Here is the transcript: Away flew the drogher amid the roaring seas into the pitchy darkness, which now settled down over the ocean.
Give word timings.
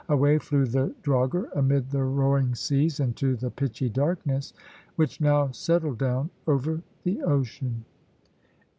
Away 0.09 0.39
flew 0.39 0.65
the 0.65 0.95
drogher 1.03 1.47
amid 1.55 1.91
the 1.91 2.03
roaring 2.03 2.55
seas 2.55 2.99
into 2.99 3.35
the 3.35 3.51
pitchy 3.51 3.87
darkness, 3.87 4.51
which 4.95 5.21
now 5.21 5.51
settled 5.51 5.99
down 5.99 6.31
over 6.47 6.81
the 7.03 7.21
ocean. 7.21 7.85